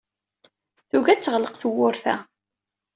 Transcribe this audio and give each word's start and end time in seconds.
Tugi 0.89 1.09
ad 1.11 1.21
teɣleq 1.21 1.55
tewwurt-a. 1.57 2.15